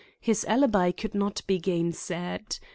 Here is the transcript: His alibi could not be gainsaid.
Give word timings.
His 0.19 0.43
alibi 0.45 0.89
could 0.93 1.13
not 1.13 1.45
be 1.45 1.59
gainsaid. 1.59 2.57